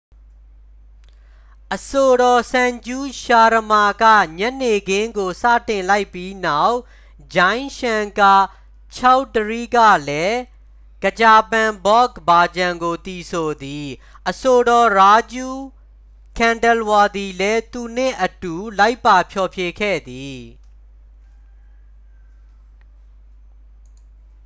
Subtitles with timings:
[1.75, 4.05] အဆိုတော် ဆန်ဂျူး ရှာရမာက
[4.39, 6.77] ညနေခင်းကို စတင်လိုက်ပြီးနောက်
[7.35, 8.35] ဂျိုင်း ရှန်ကာ
[8.95, 9.77] ချောက်ဒရီက
[10.07, 10.39] လည်း
[11.03, 13.87] ခချာပန် ဘော့ဂ် ဘာဂျန်ကို သီဆိုသည်
[14.29, 15.57] အဆိုတော် ရာဂျူး
[16.37, 20.39] ခန်ဒဲလ်ဝါသည်လည်း သူနှင့်အတူ လိုက်ပါဖျော်ဖြေခဲ့သည်